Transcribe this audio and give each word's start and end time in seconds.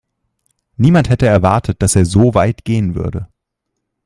Niemand 0.77 1.09
hätte 1.11 1.27
erwartet, 1.27 1.83
dass 1.83 1.95
er 1.95 2.07
so 2.07 2.33
weit 2.33 2.65
gehen 2.65 2.95
würde. 2.95 3.27